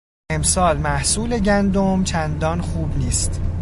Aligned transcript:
امسال 0.29 0.77
محصول 0.77 1.39
گندم 1.39 2.03
چندان 2.03 2.61
خوب 2.61 2.97
نیست. 2.97 3.41